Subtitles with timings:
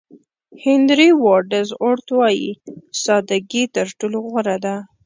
[0.63, 2.49] هېنري واډز اورت وایي
[3.03, 4.75] ساده ګي تر ټولو غوره ده.